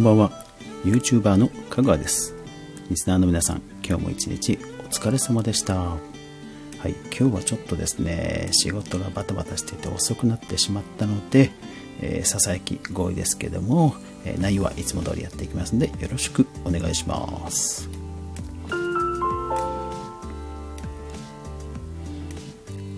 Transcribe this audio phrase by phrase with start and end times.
[0.00, 0.30] んばんは。
[0.84, 2.34] YouTuber の香川です。
[2.88, 5.74] リスナーの皆さん今日も一日お疲れ様でした。
[5.76, 5.98] は
[6.88, 11.50] い今日はちょっとですね仕事がバタバタしてて遅くなってしまったので
[12.00, 13.94] えー、ささやき合意ですけども、
[14.24, 17.86] えー、内容はいつも通りやっていきますのでよろしくお願いします。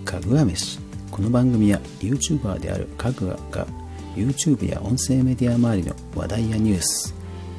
[0.05, 0.79] かぐわ飯。
[1.11, 3.67] この番組は YouTuber であるかぐわが
[4.15, 7.15] YouTube や音声メディア周りの話題やニュース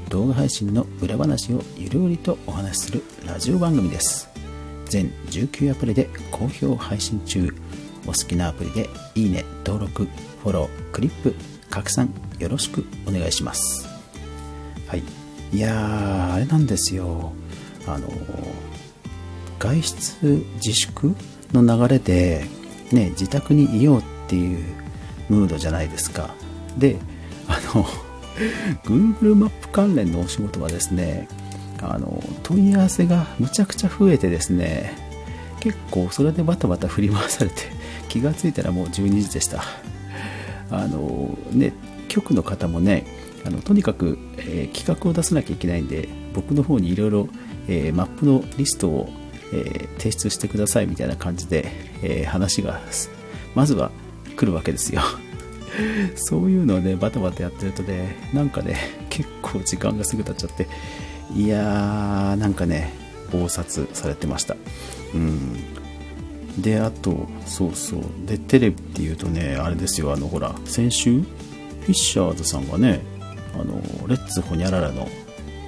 [0.08, 4.28] 動画配信の裏話をゆるりとお話しするラジオ番組です。
[4.86, 7.52] 全19アプリで好評配信中。
[8.06, 10.04] お好きなアプリでいいね登録
[10.42, 11.34] フォロークリップ
[11.70, 13.88] 拡散よろしくお願いします。
[14.86, 15.02] はい。
[15.52, 17.32] いやあれなんですよ。
[17.86, 18.08] あの
[19.58, 21.16] 外出自粛
[21.52, 22.44] の流れで、
[22.92, 24.64] ね、自宅にいようっていう
[25.28, 26.34] ムードじゃないですか。
[26.78, 26.98] で
[27.48, 27.84] あの
[28.84, 31.28] Google マップ関連のお仕事はですね
[31.80, 34.96] あの問い合わせがむちゃくちゃ増えてですね
[35.60, 37.62] 結構それでバタバタ振り回されて
[38.08, 39.64] 気がついたらもう12時でした。
[40.70, 41.72] あのね
[42.08, 43.06] 局の方もね
[43.44, 47.28] あのとにかく、えー、企画を出さなきゃいけないんで僕の方にいろいろ
[47.92, 49.08] マップのリストを
[49.54, 51.70] えー、提出してくださいみたいな感じで、
[52.02, 52.80] えー、話が
[53.54, 53.92] まずは
[54.36, 55.02] 来るわけですよ。
[56.14, 58.76] そういうのをねバタバタやってるとねなんかね
[59.10, 60.66] 結構時間がすぐ経っちゃって
[61.34, 62.92] いやーなんかね
[63.30, 64.56] 忙殺されてました。
[65.14, 65.56] うん。
[66.60, 68.02] であとそうそう。
[68.26, 73.00] でテレビっていうとねあれですよあのほら先週フィッシャーズさんがね
[73.54, 75.08] あのレッツホニャララの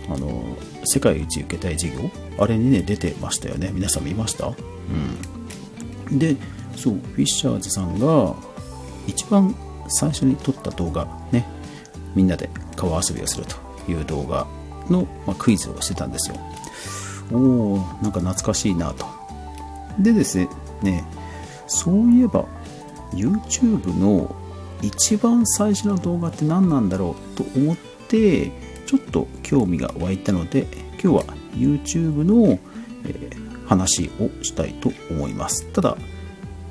[0.08, 3.72] あの世界一受けたい事業あれにね出てましたよね。
[3.74, 4.46] 皆さん見ました？
[6.10, 6.18] うん。
[6.18, 6.36] で
[6.76, 8.36] そうフィッシャーズさんが
[9.08, 9.52] 一番
[9.88, 11.46] 最初に撮った動画ね
[12.14, 13.56] みんなで川遊びをすると
[13.90, 14.46] いう動画
[14.88, 16.36] の、ま、クイズをしてたんですよ。
[17.32, 19.06] おおなんか懐かしいなと。
[19.98, 20.38] でです
[20.82, 21.04] ね
[21.66, 22.46] そういえば
[23.12, 24.34] YouTube の
[24.82, 27.76] 一番最初の動画って何なんだろうと思っ
[28.08, 28.50] て
[28.86, 30.66] ちょっと興味が湧いたので
[31.02, 31.24] 今日は
[31.54, 32.58] YouTube の、
[33.04, 35.66] えー、話をしたいと思います。
[35.72, 35.96] ただ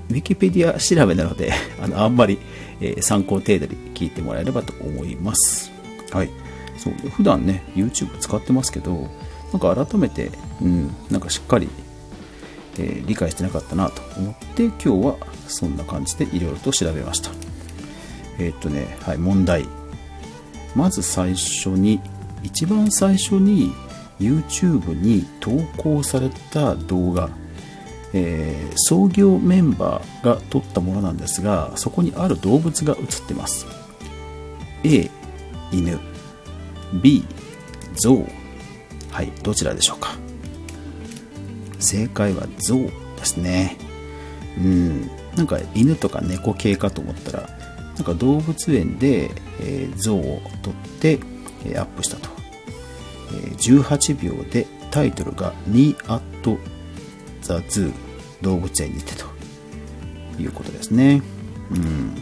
[0.10, 1.52] Wikipedia 調べなので
[1.82, 2.40] あのあんまり、
[2.82, 5.72] えー、参考程度に聞いてもらえればと思います。
[6.12, 6.30] はい。
[6.78, 9.10] そう普段ね YouTube 使ってますけど
[9.54, 10.32] なんか改めて、
[10.62, 11.70] うん、なんかしっかり、
[12.78, 17.32] えー、理解してなかったなと思って今日はそんな感じでいろいろと調べました。
[18.38, 19.66] えー、っとねはい問題。
[20.76, 22.02] まず最初に
[22.44, 23.72] 一番最初に
[24.20, 27.30] YouTube に投稿された動画、
[28.18, 33.68] えー、創業メンバーが撮ったものなんですがそこにある動物が映ってます。
[34.86, 35.12] A
[35.72, 36.00] 犬。
[37.02, 37.26] B
[37.96, 38.26] 象。
[39.12, 40.16] はいどちらでしょうか。
[41.80, 43.76] 正解は象ですね。
[44.58, 45.10] うん。
[45.36, 47.50] なんか犬とか猫系かと思ったら
[47.96, 51.20] なんか動物園で、えー、象を撮って、
[51.66, 52.30] えー、アップしたと、
[53.44, 56.58] えー、18秒でタイトルが Me at the
[57.42, 58.05] Zoo
[58.46, 59.26] 動物園にてと
[60.40, 61.24] いうことですね。
[61.72, 62.16] うん。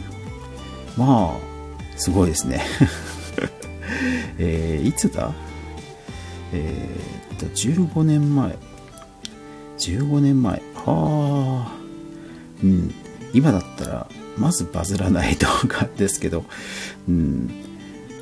[0.96, 2.64] まあすごいですね。
[4.38, 5.32] えー、いつだ？
[6.52, 8.56] えー、っと15年前
[9.78, 11.72] 15年前はあ
[12.62, 12.94] うん。
[13.34, 14.06] 今だったら
[14.38, 16.44] まずバズらない動画ですけど、
[17.06, 17.50] うん、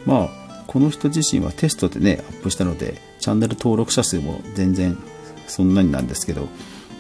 [0.07, 4.99] まあ、この人自身はテストでね、アップしたので、チャンネル登録者数も全然
[5.47, 6.49] そんなになんですけど、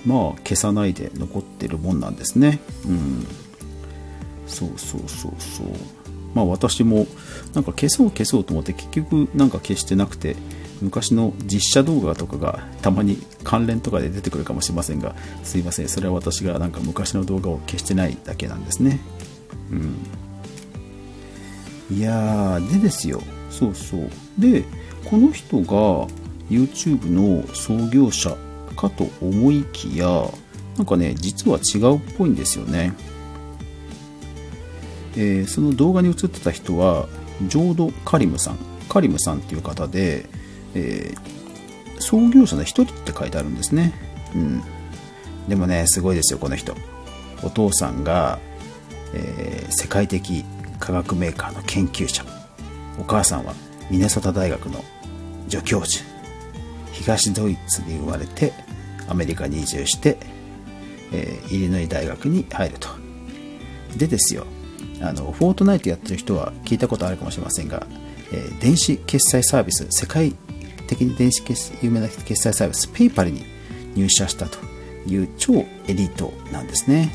[0.04, 2.60] まあ、消さないで残ってるもんなんですね。
[2.86, 3.26] うん。
[4.46, 5.66] そうそうそうそう。
[6.34, 7.06] まあ私も
[7.54, 10.36] なんか消そう消そうと思って結局なんか消してなくて
[10.80, 15.14] 昔の実写動画とかがたまに関連とかで出てくるかもしれませんが
[15.44, 19.00] すいませんそれは私がなんか昔の動画を消してないだけなんですね
[19.70, 19.74] う
[21.94, 24.64] んいやーでですよそうそうで
[25.04, 26.08] この人が
[26.48, 28.36] YouTube の創業者
[28.72, 30.06] かと思いきや
[30.76, 32.92] なんかね実は違うっぽいんですよね
[35.14, 37.06] えー、その動画に映ってた人は
[37.42, 38.58] ジョード・カリムさん
[38.88, 40.24] カリムさんっていう方で
[40.74, 43.92] えー、創業者の一人って書いてあるんですね。
[44.34, 44.62] うん。
[45.48, 46.74] でもね、すごいですよ、この人。
[47.42, 48.38] お父さんが、
[49.14, 50.44] えー、世界的
[50.78, 52.24] 化学メーカーの研究者。
[52.98, 53.54] お母さんは
[53.90, 54.84] ミネソタ大学の
[55.48, 56.11] 助教授。
[56.92, 58.52] 東ドイツに生まれて、
[59.08, 60.18] アメリカに移住して、
[61.12, 62.88] えー、イリノイ大学に入ると。
[63.96, 64.46] でですよ、
[65.00, 67.86] あの、フォートナイトやってる人は聞いたことあるかもしれませんが、
[68.32, 70.32] えー、電子決済サービス、世界
[70.86, 73.44] 的に電子決有名な決済サービス、ペイパルに
[73.94, 74.58] 入社したと
[75.06, 77.12] いう超エリートなんですね。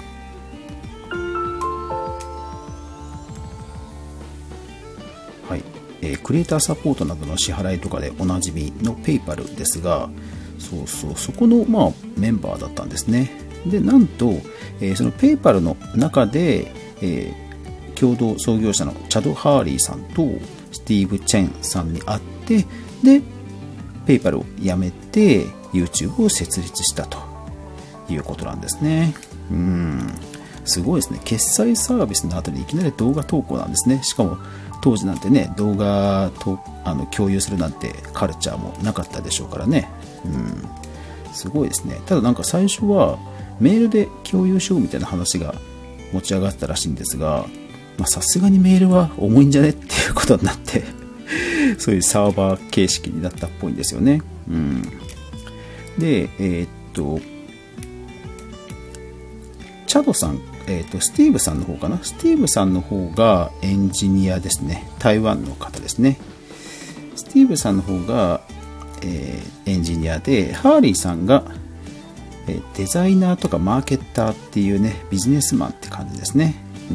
[6.24, 10.10] クリエイターサポートなどの支払いとかでおなじみのペイパルですが、
[10.60, 13.31] そうそう、そこの、まあ、メンバーだったんですね。
[13.66, 14.31] で、なんと、
[14.80, 16.72] えー、そのペイパルの中で、
[17.02, 20.28] えー、共同創業者のチャド・ハーリーさんと
[20.72, 22.66] スティーブ・チェンさんに会って、
[23.04, 23.22] で、
[24.06, 27.18] ペイパルを辞めて YouTube を設立したと
[28.10, 29.13] いうことなんですね。
[29.52, 30.13] うん。
[30.66, 31.20] すごいですね。
[31.24, 34.02] 決済サービスの後にいきなり動画投稿なんですね。
[34.04, 34.38] しかも
[34.81, 39.89] 当時なんてね、動画とあの共有するなんてカルチャーもなかったでしょうからね。
[40.25, 41.33] うん。
[41.33, 42.00] すごいですね。
[42.06, 43.18] ただなんか最初は
[43.59, 45.56] メールで共有しようみたいな話が
[46.13, 47.45] 持ち上がったらしいんですが、
[48.06, 50.83] さすがにメールは重いんじゃねっていうことになって
[51.79, 54.21] そういうサーバー形式になったっぽいんですよね。
[54.50, 54.81] うん。
[55.97, 57.19] で、えー、っと、
[59.88, 62.04] チャドさん、えー、と、スティーブさんの方かな？
[62.04, 64.90] スティーブさんの方がエンジニアですね。
[65.00, 66.18] 台湾の方ですね。
[67.16, 68.42] スティーブさんの方が、
[69.02, 71.44] えー、エンジニアで、ハーリーさんが、
[72.48, 76.56] えデザイナーとかマーケッターっていうね、ビジネスマンって感じですね。
[76.92, 76.94] う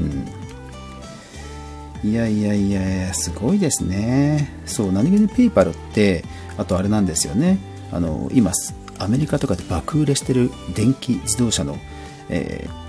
[2.06, 2.10] ん。
[2.10, 4.50] いやいやいやすごいですね。
[4.66, 6.24] そう、何気にペイパルって、
[6.58, 7.58] あとあれなんですよね。
[7.92, 8.52] あの、今、
[8.98, 11.78] アメリカとかで爆売れしてる電気自動車の、
[12.28, 12.81] えー、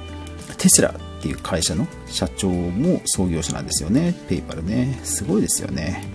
[0.64, 4.16] テスラっていう会社の社長も創業者なんですよね。
[4.30, 4.98] ペイパルね。
[5.04, 6.06] すごいですよね。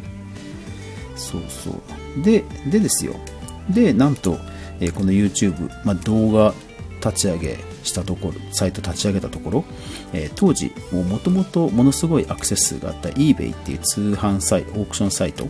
[1.16, 2.22] そうそう。
[2.22, 3.14] で、でですよ。
[3.68, 4.38] で、なんと、
[4.80, 6.54] え、この YouTube、まあ、動画
[7.04, 9.64] 立ち上げしたところ、サイト立ち上げたところ、
[10.14, 15.46] え、当時、もともとものすごいアクセス数があった eBay っていう通販サイト、オークションサイト、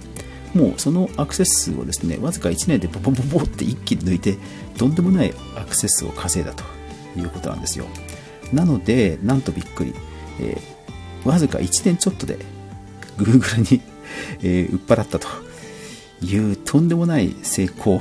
[0.54, 4.38] もうそのアクセス数をですね、わずか1年でボボボボって一気に抜いて、
[4.76, 6.64] とんでもないアクセス数を稼いだと
[7.16, 7.86] いうことなんですよ。
[8.52, 9.94] なので、なんとびっくり、
[10.40, 12.38] えー、わずか1年ちょっとで
[13.16, 13.80] Google に
[14.42, 15.28] えー、売っ払ったと
[16.22, 18.00] いうとんでもない成功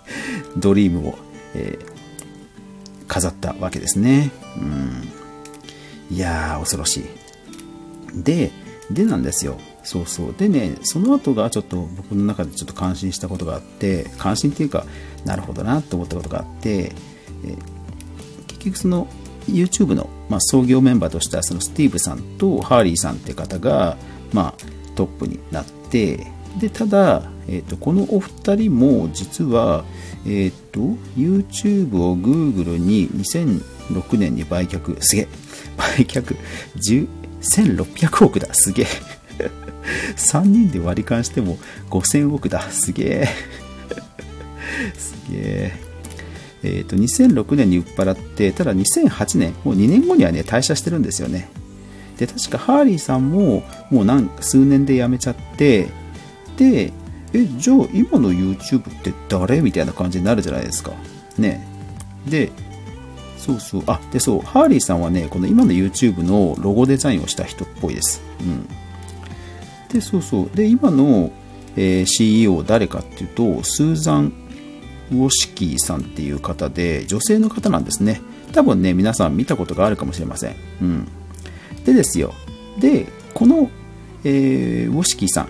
[0.56, 1.18] ドリームを、
[1.54, 4.30] えー、飾ったわけですね。
[4.56, 6.16] うん。
[6.16, 7.04] いやー、恐ろしい。
[8.22, 8.50] で、
[8.90, 9.58] でなんですよ。
[9.84, 10.34] そうそう。
[10.36, 14.84] でね、その後がちょっと僕の中でちょっと感心したことがあって、感心っていうか、
[15.24, 16.92] なるほどなと思ったことがあって、
[17.44, 17.56] え
[18.48, 19.08] 結局その
[19.46, 23.96] YouTube の、まあ、創業メンバーとしてはそのスティーブさんとハーリーさんって方が、
[24.32, 26.26] まあ、トップになって、
[26.58, 29.84] で、ただ、えーと、このお二人も実は、
[30.24, 30.80] えっ、ー、と、
[31.16, 35.28] YouTube を Google に2006年に売却、すげえ、
[35.76, 36.36] 売却、
[37.40, 38.86] 1600億だ、すげえ。
[40.16, 41.58] 3人で割り勘しても
[41.90, 43.28] 5000億だ、すげえ。
[44.96, 45.91] すげえ。
[46.62, 51.48] え、ー、と、2006年に売っ払って、ただ2008年、もう2年後にはね、退社してるんですよね。
[52.18, 55.88] で、確かハーリーさんも、もう何、数年で辞めちゃって、
[56.56, 56.92] で、
[57.32, 60.92] え、じゃあ今の YouTube って誰みたいな感じになるじゃないですか。
[61.38, 61.66] ね。
[62.28, 62.52] で、
[63.38, 63.82] そうそう。
[63.86, 64.40] あ、で、そう。
[64.40, 68.22] ハーリーさんはね、この今の YouTube のロゴデザインをした人っぽいです。
[68.40, 68.68] うん。
[69.92, 70.50] で、そうそう。
[70.56, 71.32] で、今の、
[71.76, 74.32] えー、CEO 誰かっていうと、スーザン・
[75.12, 78.20] ウォシキーさんっていう方で、女性の方なんですね。
[78.52, 80.56] 多分ね、皆さん見たことがあるかもしれません。
[80.80, 81.08] うん。
[81.84, 82.34] でですよ。
[82.80, 83.70] で、この、
[84.24, 85.48] えー、ウォシキーさん。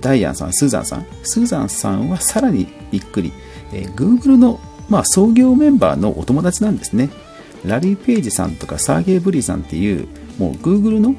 [0.00, 1.06] ダイアンさん、スーザンさん。
[1.22, 3.32] スーザンさんはさらにびっくり。
[3.72, 7.10] えー、Google の、まあ、創業メンバーのお友達なんですね。
[7.64, 10.06] ラリー・ペイジさんとかサーゲイ・ブリーさんっていう、
[10.38, 11.14] もう Google の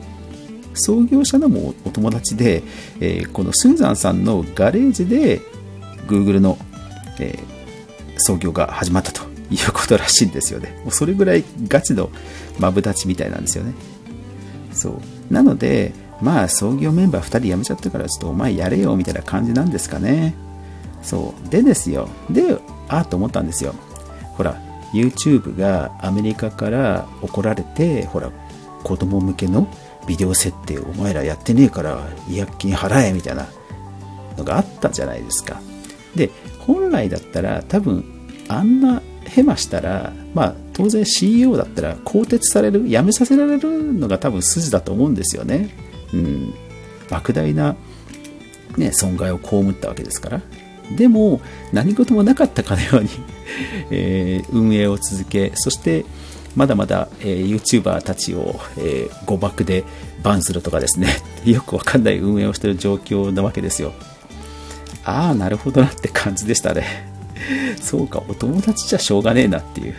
[0.74, 2.64] 創業者のもお友達で、
[3.00, 5.42] えー、このスーザンさんのガレージで
[6.08, 6.58] Google の、
[7.20, 7.57] えー、
[8.20, 10.80] 創業が始まったということらしいんですよね。
[10.84, 12.10] もうそれぐらいガチの
[12.60, 13.74] マブダチみたいなんですよね。
[14.74, 15.34] そう。
[15.34, 20.36] なので、まあ創業メンバー2人辞めちゃったからちょっとお前やれよみたいな感じなんですかね。
[21.04, 21.50] そう。
[21.50, 22.10] でですよ。
[22.30, 22.58] で、
[22.88, 23.74] ああと思ったんですよ。
[24.36, 24.60] ほら、
[24.94, 28.32] YouTube がアメリカから怒られて、ほら、
[28.84, 29.68] 子供向けの
[30.08, 33.48] ビデオ設定お前らやってねえから違約金払えみたいな
[34.38, 35.60] のがあったじゃないですか。
[36.16, 38.04] で、本来だったら多分
[38.48, 45.70] あんなヘマしたら、まあ当然 CEO だったら更迭される、辞めさせられるのが多分筋だと思うんですよね。
[46.14, 46.54] うん、
[47.10, 47.76] 莫大な、
[48.78, 50.42] ね、損害を被ったわけですから。
[50.96, 51.42] でも、
[51.74, 53.10] 何事もなかったかのように
[53.92, 56.06] えー、運営を続け、そして、
[56.56, 59.84] まだまだ、えー、YouTuber たちを、えー、誤爆で
[60.24, 61.08] バンするとかですね、
[61.46, 63.94] よくわかんない運営をしている状況なわけですよ。
[65.08, 67.08] ああ、なるほどなって感じでしたね。
[67.82, 69.96] そうか、お友達じゃしょうがねえなっていう。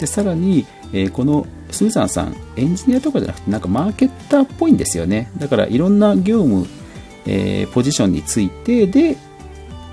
[0.00, 5.30] で、さらに、えー、このスーザンさん、エンジニアとかじゃなくて、なんかマーケッターっぽいんですよね。
[5.36, 6.66] だからいろんな業務、
[7.26, 9.18] えー、ポジションについて、で、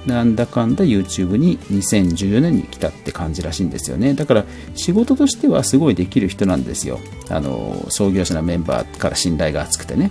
[0.05, 4.13] なんだかんだ YouTube に2014年に来たって感じらしいんですよね。
[4.13, 4.45] だから
[4.75, 6.99] 仕事としてはすごいできる人なんですよ。
[7.29, 10.09] あの、創業者のメンバーから信頼が厚くてね。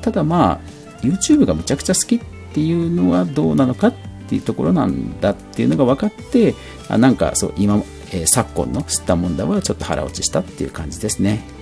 [0.00, 0.60] ただまあ、
[1.02, 3.94] YouTube がむちゃくちゃ好きっっていうのはどうなのかっ
[4.28, 6.54] ていうところなんだっていうのが分かって、
[6.88, 11.58] あなんかそう、今、えー、昨今の吸ったもんだはちょっと腹落ちしたっていう感じですね。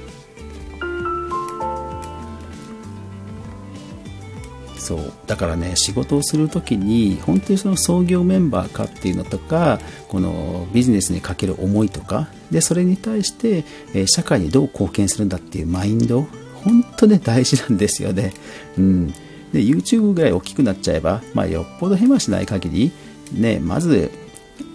[4.87, 13.65] そうだからね仕事をする時に本当にその創業メンバーかっていうのとかこのビジネスにかける思いとかでそれに対して、
[13.95, 16.29] えー、社会にどう貢献するんだっていうマインド
[16.63, 18.33] 本当ね大事なんですよね、
[18.79, 19.15] うん、
[19.53, 22.93] で YouTube ぐらい大きくなっちゃえば、まあ、よっぽどヘマしない限り
[23.33, 24.11] ねまず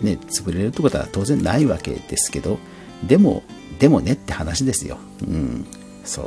[0.01, 2.59] ね潰れるってことは当然ないわけですけど
[3.03, 3.43] でも
[3.79, 5.65] でもねって話ですよ、うん、
[6.03, 6.25] そう。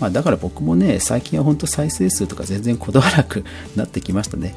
[0.00, 3.44] まあ、だから僕もね、最近は本当再生数とか全然こだわらなく
[3.76, 4.54] なってきましたね。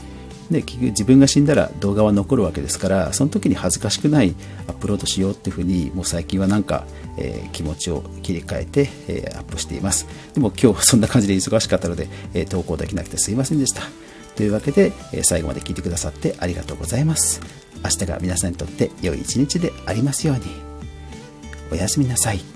[0.53, 4.35] で結局自分が死んだら動画は残るわけですからその時に恥ずかしくない
[4.67, 6.85] アップロードしようっていうふうにもう最近はなんか、
[7.17, 10.07] えー、気持ちを切り替えて、えー、アップしています。
[10.33, 13.81] でも今日はそんな感じで忙しかったので、えー、投稿できなくてすいませんでした。
[14.35, 17.39] というわけで、え最後まで聞いてくださってありがとうございます。
[17.83, 20.43] 明日が皆さんにとって良い一日でありますように。
[21.71, 22.52] おやすみなさい。